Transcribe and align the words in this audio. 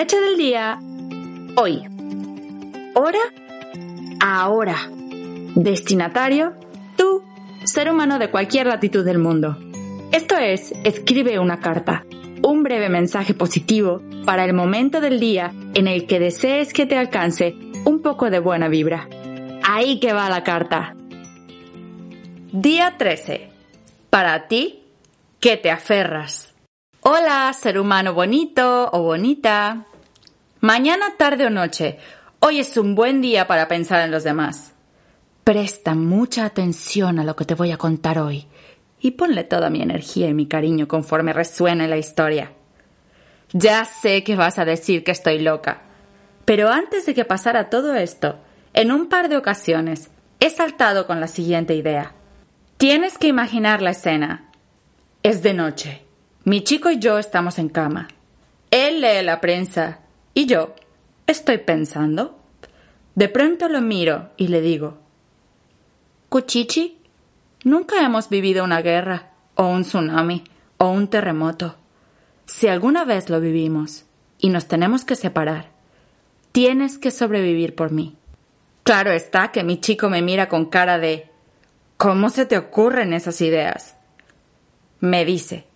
Fecha 0.00 0.18
del 0.18 0.38
día. 0.38 0.78
Hoy. 1.56 1.82
Hora. 2.94 3.18
Ahora. 4.18 4.76
Destinatario. 5.54 6.54
Tú, 6.96 7.22
ser 7.64 7.90
humano 7.90 8.18
de 8.18 8.30
cualquier 8.30 8.68
latitud 8.68 9.04
del 9.04 9.18
mundo. 9.18 9.58
Esto 10.10 10.38
es, 10.38 10.72
escribe 10.84 11.38
una 11.38 11.60
carta, 11.60 12.06
un 12.42 12.62
breve 12.62 12.88
mensaje 12.88 13.34
positivo 13.34 14.00
para 14.24 14.46
el 14.46 14.54
momento 14.54 15.02
del 15.02 15.20
día 15.20 15.52
en 15.74 15.86
el 15.86 16.06
que 16.06 16.18
desees 16.18 16.72
que 16.72 16.86
te 16.86 16.96
alcance 16.96 17.54
un 17.84 18.00
poco 18.00 18.30
de 18.30 18.38
buena 18.38 18.68
vibra. 18.68 19.06
Ahí 19.62 20.00
que 20.00 20.14
va 20.14 20.30
la 20.30 20.42
carta. 20.44 20.96
Día 22.52 22.94
13. 22.96 23.50
Para 24.08 24.48
ti, 24.48 24.82
que 25.40 25.58
te 25.58 25.70
aferras. 25.70 26.54
Hola, 27.02 27.52
ser 27.52 27.78
humano 27.78 28.14
bonito 28.14 28.88
o 28.92 29.02
bonita. 29.02 29.86
Mañana, 30.62 31.14
tarde 31.16 31.46
o 31.46 31.50
noche, 31.50 31.96
hoy 32.38 32.58
es 32.58 32.76
un 32.76 32.94
buen 32.94 33.22
día 33.22 33.46
para 33.46 33.66
pensar 33.66 34.02
en 34.02 34.10
los 34.10 34.24
demás. 34.24 34.74
Presta 35.42 35.94
mucha 35.94 36.44
atención 36.44 37.18
a 37.18 37.24
lo 37.24 37.34
que 37.34 37.46
te 37.46 37.54
voy 37.54 37.70
a 37.70 37.78
contar 37.78 38.18
hoy 38.18 38.46
y 39.00 39.12
ponle 39.12 39.44
toda 39.44 39.70
mi 39.70 39.80
energía 39.80 40.28
y 40.28 40.34
mi 40.34 40.46
cariño 40.46 40.86
conforme 40.86 41.32
resuene 41.32 41.88
la 41.88 41.96
historia. 41.96 42.52
Ya 43.54 43.86
sé 43.86 44.22
que 44.22 44.36
vas 44.36 44.58
a 44.58 44.66
decir 44.66 45.02
que 45.02 45.12
estoy 45.12 45.38
loca, 45.38 45.80
pero 46.44 46.68
antes 46.68 47.06
de 47.06 47.14
que 47.14 47.24
pasara 47.24 47.70
todo 47.70 47.94
esto, 47.94 48.38
en 48.74 48.92
un 48.92 49.08
par 49.08 49.30
de 49.30 49.38
ocasiones 49.38 50.10
he 50.40 50.50
saltado 50.50 51.06
con 51.06 51.20
la 51.20 51.28
siguiente 51.28 51.74
idea. 51.74 52.12
Tienes 52.76 53.16
que 53.16 53.28
imaginar 53.28 53.80
la 53.80 53.92
escena. 53.92 54.50
Es 55.22 55.42
de 55.42 55.54
noche. 55.54 56.02
Mi 56.44 56.62
chico 56.62 56.90
y 56.90 56.98
yo 56.98 57.18
estamos 57.18 57.58
en 57.58 57.70
cama. 57.70 58.08
Él 58.70 59.00
lee 59.00 59.22
la 59.22 59.40
prensa 59.40 59.99
y 60.34 60.46
yo 60.46 60.74
estoy 61.26 61.58
pensando. 61.58 62.38
De 63.14 63.28
pronto 63.28 63.68
lo 63.68 63.80
miro 63.80 64.30
y 64.36 64.48
le 64.48 64.60
digo, 64.60 64.98
Cuchichi, 66.28 66.98
nunca 67.64 68.04
hemos 68.04 68.28
vivido 68.28 68.64
una 68.64 68.82
guerra, 68.82 69.30
o 69.56 69.66
un 69.66 69.82
tsunami, 69.82 70.44
o 70.78 70.90
un 70.90 71.08
terremoto. 71.08 71.76
Si 72.46 72.68
alguna 72.68 73.04
vez 73.04 73.28
lo 73.28 73.40
vivimos 73.40 74.04
y 74.38 74.48
nos 74.48 74.66
tenemos 74.66 75.04
que 75.04 75.16
separar, 75.16 75.70
tienes 76.52 76.98
que 76.98 77.10
sobrevivir 77.10 77.74
por 77.74 77.90
mí. 77.90 78.16
Claro 78.84 79.10
está 79.10 79.52
que 79.52 79.64
mi 79.64 79.80
chico 79.80 80.08
me 80.08 80.22
mira 80.22 80.48
con 80.48 80.66
cara 80.66 80.98
de 80.98 81.30
¿Cómo 82.00 82.30
se 82.30 82.46
te 82.46 82.56
ocurren 82.56 83.12
esas 83.12 83.42
ideas? 83.42 83.94
Me 85.00 85.26
dice, 85.26 85.66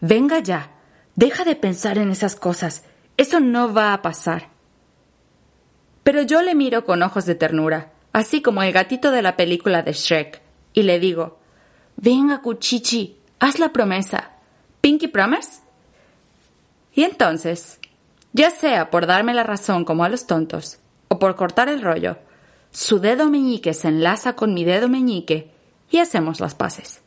venga 0.00 0.38
ya, 0.40 0.70
deja 1.16 1.44
de 1.44 1.56
pensar 1.56 1.96
en 1.96 2.10
esas 2.10 2.36
cosas, 2.36 2.84
eso 3.22 3.40
no 3.40 3.72
va 3.72 3.94
a 3.94 4.02
pasar. 4.02 4.50
Pero 6.02 6.22
yo 6.22 6.42
le 6.42 6.54
miro 6.54 6.84
con 6.84 7.02
ojos 7.02 7.24
de 7.24 7.34
ternura, 7.34 7.92
así 8.12 8.42
como 8.42 8.62
el 8.62 8.72
gatito 8.72 9.10
de 9.10 9.22
la 9.22 9.36
película 9.36 9.82
de 9.82 9.92
Shrek, 9.92 10.42
y 10.74 10.82
le 10.82 10.98
digo, 10.98 11.38
venga, 11.96 12.40
Cuchichi, 12.42 13.16
haz 13.38 13.58
la 13.58 13.72
promesa. 13.72 14.32
¿Pinky 14.80 15.06
Promise? 15.06 15.60
Y 16.94 17.04
entonces, 17.04 17.78
ya 18.32 18.50
sea 18.50 18.90
por 18.90 19.06
darme 19.06 19.32
la 19.32 19.44
razón 19.44 19.84
como 19.84 20.04
a 20.04 20.08
los 20.08 20.26
tontos, 20.26 20.78
o 21.08 21.18
por 21.18 21.36
cortar 21.36 21.68
el 21.68 21.82
rollo, 21.82 22.18
su 22.72 22.98
dedo 22.98 23.30
meñique 23.30 23.74
se 23.74 23.88
enlaza 23.88 24.34
con 24.34 24.54
mi 24.54 24.64
dedo 24.64 24.88
meñique 24.88 25.50
y 25.90 25.98
hacemos 25.98 26.40
las 26.40 26.54
paces. 26.54 27.02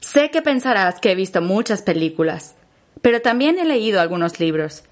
Sé 0.00 0.30
que 0.30 0.42
pensarás 0.42 1.00
que 1.00 1.12
he 1.12 1.14
visto 1.14 1.42
muchas 1.42 1.82
películas, 1.82 2.54
pero 3.02 3.20
también 3.20 3.58
he 3.58 3.64
leído 3.64 4.00
algunos 4.00 4.40
libros, 4.40 4.84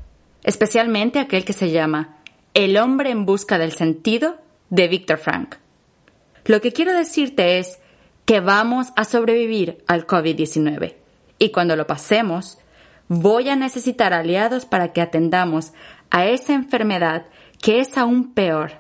especialmente 0.42 1.18
aquel 1.18 1.44
que 1.44 1.52
se 1.52 1.70
llama 1.70 2.16
El 2.54 2.76
hombre 2.76 3.10
en 3.10 3.26
busca 3.26 3.58
del 3.58 3.72
sentido 3.72 4.38
de 4.70 4.88
Viktor 4.88 5.18
Frank. 5.18 5.56
Lo 6.44 6.60
que 6.60 6.72
quiero 6.72 6.92
decirte 6.92 7.58
es 7.58 7.78
que 8.24 8.40
vamos 8.40 8.88
a 8.96 9.04
sobrevivir 9.04 9.82
al 9.86 10.06
COVID-19 10.06 10.94
y 11.38 11.50
cuando 11.50 11.74
lo 11.74 11.86
pasemos, 11.86 12.58
voy 13.08 13.48
a 13.48 13.56
necesitar 13.56 14.12
aliados 14.12 14.66
para 14.66 14.92
que 14.92 15.00
atendamos 15.00 15.72
a 16.10 16.26
esa 16.26 16.54
enfermedad 16.54 17.26
que 17.60 17.80
es 17.80 17.98
aún 17.98 18.32
peor, 18.32 18.72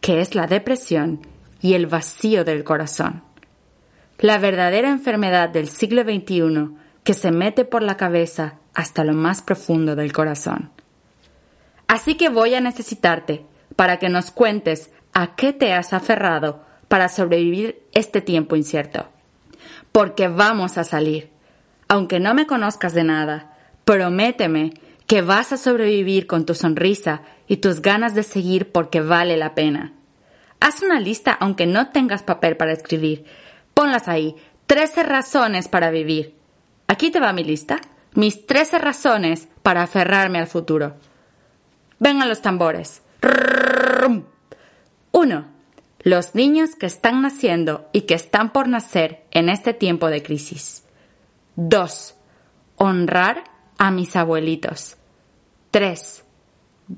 que 0.00 0.20
es 0.20 0.34
la 0.34 0.46
depresión 0.46 1.26
y 1.60 1.74
el 1.74 1.86
vacío 1.86 2.44
del 2.44 2.62
corazón. 2.62 3.22
La 4.18 4.38
verdadera 4.38 4.90
enfermedad 4.90 5.48
del 5.48 5.68
siglo 5.68 6.02
XXI 6.02 6.76
que 7.02 7.14
se 7.14 7.30
mete 7.30 7.64
por 7.64 7.82
la 7.82 7.96
cabeza 7.96 8.58
hasta 8.74 9.02
lo 9.02 9.12
más 9.12 9.42
profundo 9.42 9.96
del 9.96 10.12
corazón. 10.12 10.73
Así 11.94 12.16
que 12.16 12.28
voy 12.28 12.56
a 12.56 12.60
necesitarte 12.60 13.46
para 13.76 14.00
que 14.00 14.08
nos 14.08 14.32
cuentes 14.32 14.90
a 15.12 15.36
qué 15.36 15.52
te 15.52 15.72
has 15.72 15.92
aferrado 15.92 16.64
para 16.88 17.08
sobrevivir 17.08 17.84
este 17.92 18.20
tiempo 18.20 18.56
incierto. 18.56 19.06
Porque 19.92 20.26
vamos 20.26 20.76
a 20.76 20.82
salir. 20.82 21.30
Aunque 21.86 22.18
no 22.18 22.34
me 22.34 22.48
conozcas 22.48 22.94
de 22.94 23.04
nada, 23.04 23.56
prométeme 23.84 24.72
que 25.06 25.22
vas 25.22 25.52
a 25.52 25.56
sobrevivir 25.56 26.26
con 26.26 26.44
tu 26.44 26.56
sonrisa 26.56 27.22
y 27.46 27.58
tus 27.58 27.80
ganas 27.80 28.16
de 28.16 28.24
seguir 28.24 28.72
porque 28.72 29.00
vale 29.00 29.36
la 29.36 29.54
pena. 29.54 29.92
Haz 30.58 30.82
una 30.82 30.98
lista 30.98 31.30
aunque 31.30 31.66
no 31.66 31.90
tengas 31.90 32.24
papel 32.24 32.56
para 32.56 32.72
escribir. 32.72 33.24
Ponlas 33.72 34.08
ahí. 34.08 34.34
Trece 34.66 35.04
razones 35.04 35.68
para 35.68 35.92
vivir. 35.92 36.34
Aquí 36.88 37.12
te 37.12 37.20
va 37.20 37.32
mi 37.32 37.44
lista. 37.44 37.80
Mis 38.14 38.46
trece 38.46 38.80
razones 38.80 39.46
para 39.62 39.84
aferrarme 39.84 40.40
al 40.40 40.48
futuro. 40.48 40.96
Vengan 41.98 42.28
los 42.28 42.42
tambores. 42.42 43.02
1. 45.12 45.46
Los 46.00 46.34
niños 46.34 46.76
que 46.76 46.86
están 46.86 47.22
naciendo 47.22 47.88
y 47.92 48.02
que 48.02 48.14
están 48.14 48.52
por 48.52 48.68
nacer 48.68 49.24
en 49.30 49.48
este 49.48 49.72
tiempo 49.72 50.08
de 50.08 50.22
crisis. 50.22 50.84
2. 51.56 52.14
Honrar 52.76 53.44
a 53.78 53.90
mis 53.90 54.16
abuelitos. 54.16 54.96
3. 55.70 56.24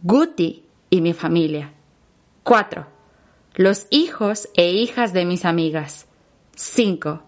Guti 0.02 0.64
y 0.90 1.00
mi 1.00 1.12
familia. 1.12 1.72
4. 2.42 2.86
Los 3.54 3.86
hijos 3.90 4.48
e 4.54 4.70
hijas 4.70 5.12
de 5.12 5.24
mis 5.24 5.44
amigas. 5.44 6.06
5. 6.56 7.22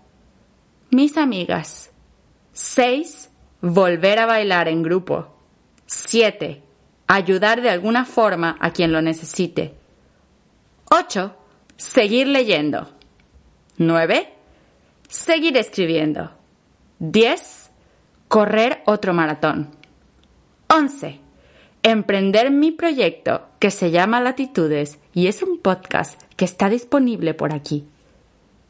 Mis 0.90 1.16
amigas. 1.16 1.90
6. 2.52 3.30
Volver 3.60 4.18
a 4.18 4.26
bailar 4.26 4.68
en 4.68 4.82
grupo. 4.82 5.34
7 5.86 6.67
ayudar 7.08 7.62
de 7.62 7.70
alguna 7.70 8.04
forma 8.04 8.56
a 8.60 8.70
quien 8.70 8.92
lo 8.92 9.02
necesite. 9.02 9.74
8. 10.91 11.34
Seguir 11.76 12.28
leyendo. 12.28 12.91
9. 13.78 14.32
Seguir 15.08 15.56
escribiendo. 15.56 16.30
10. 17.00 17.70
Correr 18.28 18.82
otro 18.86 19.14
maratón. 19.14 19.70
11. 20.69 21.19
Emprender 21.82 22.50
mi 22.50 22.72
proyecto 22.72 23.48
que 23.58 23.70
se 23.70 23.90
llama 23.90 24.20
Latitudes 24.20 24.98
y 25.14 25.28
es 25.28 25.42
un 25.42 25.58
podcast 25.58 26.22
que 26.36 26.44
está 26.44 26.69
disponible 26.69 27.32
por 27.34 27.54
aquí. 27.54 27.86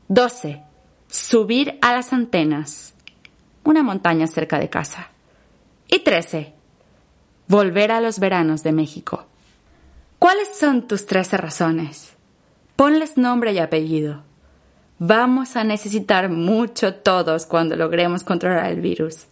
12. 0.09 0.63
Subir 1.09 1.79
a 1.83 1.93
las 1.93 2.13
antenas. 2.13 2.95
Una 3.65 3.83
montaña 3.83 4.27
cerca 4.29 4.59
de 4.59 4.71
casa. 4.71 5.11
Y 5.89 6.01
13 6.01 6.58
Volver 7.49 7.93
a 7.93 8.03
los 8.03 8.19
veranos 8.19 8.63
de 8.63 8.73
México. 8.73 9.25
¿Cuáles 10.19 10.55
son 10.59 10.87
tus 10.87 11.07
trece 11.07 11.39
razones? 11.39 12.15
Ponles 12.77 13.17
nombre 13.17 13.55
y 13.55 13.59
apellido. 13.59 14.23
Vamos 14.99 15.57
a 15.57 15.65
necesitar 15.65 16.29
mucho 16.29 16.97
todos 16.97 17.47
cuando 17.47 17.75
logremos 17.75 18.23
controlar 18.23 18.71
el 18.71 18.83
virus. 18.83 19.29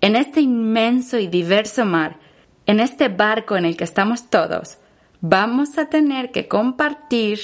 En 0.00 0.16
este 0.16 0.40
inmenso 0.40 1.18
y 1.18 1.26
diverso 1.26 1.84
mar, 1.84 2.16
en 2.64 2.80
este 2.80 3.08
barco 3.08 3.56
en 3.56 3.66
el 3.66 3.76
que 3.76 3.84
estamos 3.84 4.30
todos, 4.30 4.78
vamos 5.20 5.76
a 5.76 5.90
tener 5.90 6.32
que 6.32 6.48
compartir, 6.48 7.40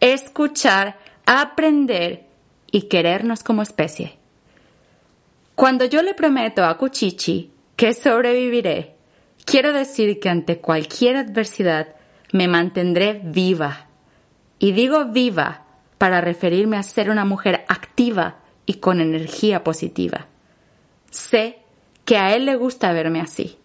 escuchar, 0.00 0.96
aprender 1.26 2.24
y 2.70 2.82
querernos 2.88 3.42
como 3.42 3.60
especie. 3.60 4.16
Cuando 5.54 5.84
yo 5.84 6.00
le 6.00 6.14
prometo 6.14 6.64
a 6.64 6.78
Cuchichi 6.78 7.50
que 7.76 7.92
sobreviviré, 7.92 8.91
Quiero 9.44 9.72
decir 9.72 10.20
que 10.20 10.28
ante 10.28 10.58
cualquier 10.58 11.16
adversidad 11.16 11.88
me 12.32 12.48
mantendré 12.48 13.20
viva. 13.24 13.86
Y 14.58 14.72
digo 14.72 15.06
viva 15.06 15.64
para 15.98 16.20
referirme 16.20 16.76
a 16.76 16.82
ser 16.82 17.10
una 17.10 17.24
mujer 17.24 17.64
activa 17.68 18.38
y 18.66 18.74
con 18.74 19.00
energía 19.00 19.64
positiva. 19.64 20.26
Sé 21.10 21.58
que 22.04 22.16
a 22.16 22.34
él 22.34 22.46
le 22.46 22.56
gusta 22.56 22.92
verme 22.92 23.20
así, 23.20 23.58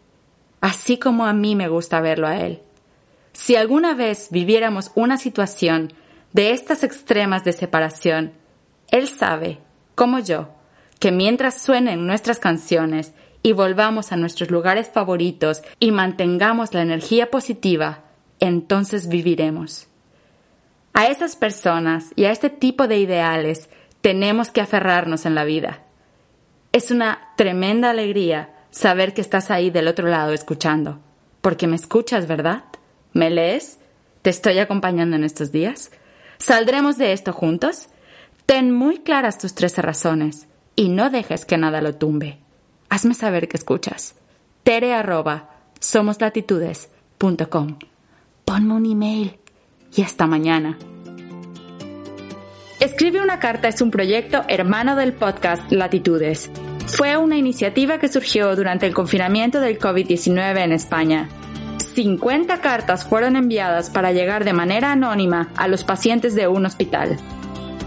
así 0.62 0.98
como 0.98 1.26
a 1.26 1.34
mí 1.34 1.56
me 1.56 1.68
gusta 1.68 2.02
verlo 2.02 2.28
a 2.28 2.38
él. 2.38 2.62
Si 3.32 3.56
alguna 3.56 3.94
vez 3.94 4.30
viviéramos 4.32 4.92
una 4.96 5.18
situación 5.18 5.94
de 6.34 6.52
estas 6.52 6.84
extremas 6.84 7.44
de 7.44 7.54
separación, 7.54 8.34
él 8.90 9.08
sabe, 9.08 9.60
como 9.96 10.20
yo, 10.20 10.50
que 11.00 11.12
mientras 11.12 11.62
suenen 11.62 12.08
nuestras 12.08 12.40
canciones 12.40 13.14
y 13.44 13.54
volvamos 13.54 14.12
a 14.12 14.18
nuestros 14.18 14.52
lugares 14.52 14.90
favoritos 14.90 15.62
y 15.80 15.92
mantengamos 15.92 16.74
la 16.74 16.82
energía 16.82 17.32
positiva, 17.32 18.04
entonces 18.40 19.08
viviremos. 19.08 19.88
A 20.94 21.08
esas 21.08 21.36
personas 21.36 22.12
y 22.16 22.26
a 22.26 22.32
este 22.32 22.50
tipo 22.50 22.88
de 22.88 22.98
ideales 22.98 23.70
tenemos 24.02 24.50
que 24.50 24.62
aferrarnos 24.62 25.26
en 25.26 25.36
la 25.36 25.44
vida. 25.44 25.84
Es 26.72 26.92
una 26.92 27.30
tremenda 27.36 27.92
alegría 27.92 28.54
saber 28.72 29.14
que 29.14 29.22
estás 29.22 29.52
ahí 29.52 29.70
del 29.70 29.88
otro 29.88 30.08
lado 30.08 30.34
escuchando, 30.34 31.00
porque 31.42 31.68
me 31.68 31.76
escuchas, 31.76 32.28
¿verdad? 32.28 32.64
¿Me 33.14 33.30
lees? 33.30 33.80
¿Te 34.22 34.30
estoy 34.30 34.60
acompañando 34.60 35.16
en 35.16 35.24
estos 35.24 35.52
días? 35.52 35.92
¿Saldremos 36.38 36.98
de 36.98 37.14
esto 37.14 37.34
juntos? 37.34 37.88
Ten 38.46 38.72
muy 38.72 39.00
claras 39.00 39.38
tus 39.38 39.54
tres 39.54 39.78
razones 39.78 40.48
y 40.76 40.90
no 40.90 41.10
dejes 41.10 41.46
que 41.46 41.58
nada 41.58 41.82
lo 41.82 41.96
tumbe. 41.96 42.40
Hazme 42.90 43.14
saber 43.14 43.48
que 43.48 43.58
escuchas. 43.58 44.16
Tere 44.64 44.94
somoslatitudes.com. 45.80 47.80
Ponme 48.46 48.74
un 48.74 48.86
email 48.86 49.40
y 49.96 50.02
hasta 50.02 50.28
mañana. 50.28 50.78
Escribe 52.80 53.22
una 53.22 53.40
carta 53.40 53.68
es 53.68 53.82
un 53.82 53.92
proyecto 53.92 54.44
hermano 54.48 54.96
del 54.96 55.14
podcast 55.14 55.72
Latitudes. 55.72 56.50
Fue 56.86 57.18
una 57.18 57.36
iniciativa 57.36 57.98
que 57.98 58.08
surgió 58.08 58.56
durante 58.56 58.86
el 58.86 58.94
confinamiento 58.94 59.60
del 59.60 59.80
COVID-19 59.80 60.64
en 60.64 60.72
España. 60.72 61.30
50 61.96 62.62
cartas 62.62 63.08
fueron 63.08 63.36
enviadas 63.36 63.90
para 63.90 64.12
llegar 64.12 64.46
de 64.46 64.54
manera 64.54 64.92
anónima 64.92 65.50
a 65.56 65.68
los 65.68 65.84
pacientes 65.84 66.36
de 66.36 66.48
un 66.48 66.66
hospital. 66.66 67.18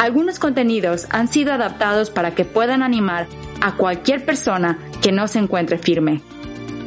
Algunos 0.00 0.38
contenidos 0.38 1.06
han 1.11 1.29
sido 1.29 1.52
adaptados 1.52 2.08
para 2.08 2.35
que 2.35 2.47
puedan 2.47 2.82
animar 2.82 3.26
a 3.61 3.76
cualquier 3.76 4.25
persona 4.25 4.79
que 5.02 5.12
no 5.12 5.29
se 5.29 5.41
encuentre 5.41 5.76
firme. 5.76 6.23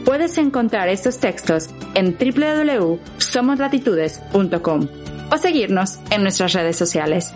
Puedes 0.03 0.39
encontrar 0.39 0.89
estos 0.89 1.19
textos 1.19 1.69
en 1.93 2.17
www.somoslatitudes.com 2.17 4.87
o 5.31 5.37
seguirnos 5.37 5.99
en 6.09 6.23
nuestras 6.23 6.53
redes 6.53 6.75
sociales. 6.75 7.35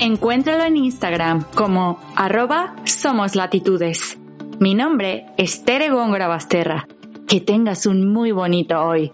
Encuéntralo 0.00 0.64
en 0.64 0.76
Instagram 0.76 1.44
como 1.54 2.00
arroba 2.16 2.74
somoslatitudes. 2.84 4.18
Mi 4.58 4.74
nombre 4.74 5.26
es 5.36 5.64
Tere 5.64 5.90
Góngora 5.90 6.26
Basterra. 6.26 6.88
Que 7.28 7.40
tengas 7.40 7.86
un 7.86 8.12
muy 8.12 8.32
bonito 8.32 8.84
hoy. 8.84 9.12